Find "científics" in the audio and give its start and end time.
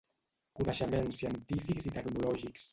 1.25-1.93